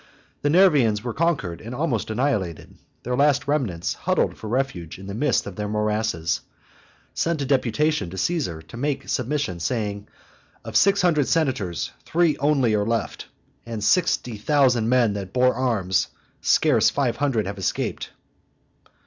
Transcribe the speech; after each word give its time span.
The 0.41 0.49
Nervians 0.49 1.03
were 1.03 1.13
conquered 1.13 1.61
and 1.61 1.75
almost 1.75 2.09
annihilated. 2.09 2.73
Their 3.03 3.15
last 3.15 3.47
remnants, 3.47 3.93
huddled 3.93 4.35
for 4.35 4.47
refuge 4.47 4.97
in 4.97 5.05
the 5.05 5.13
midst 5.13 5.45
of 5.45 5.57
their 5.57 5.67
morasses, 5.67 6.41
sent 7.13 7.43
a 7.43 7.45
deputation 7.45 8.09
to 8.09 8.17
Caesar, 8.17 8.63
to 8.63 8.77
make 8.77 9.07
submission, 9.09 9.59
saying, 9.59 10.07
"Of 10.65 10.75
six 10.75 11.03
hundred 11.03 11.27
senators 11.27 11.91
three 12.03 12.35
only 12.39 12.73
are 12.73 12.83
left, 12.83 13.27
and 13.63 13.75
of 13.75 13.83
sixty 13.83 14.37
thousand 14.37 14.89
men 14.89 15.13
that 15.13 15.33
bore 15.33 15.53
arms 15.53 16.07
scarce 16.41 16.89
five 16.89 17.17
hundred 17.17 17.45
have 17.45 17.59
escaped." 17.59 18.09